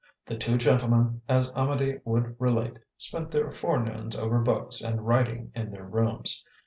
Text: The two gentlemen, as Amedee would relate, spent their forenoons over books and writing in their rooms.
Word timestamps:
The 0.25 0.35
two 0.35 0.57
gentlemen, 0.57 1.21
as 1.29 1.53
Amedee 1.55 2.01
would 2.05 2.35
relate, 2.39 2.79
spent 2.97 3.29
their 3.29 3.51
forenoons 3.51 4.15
over 4.17 4.39
books 4.39 4.81
and 4.81 5.05
writing 5.07 5.51
in 5.53 5.69
their 5.69 5.85
rooms. 5.85 6.43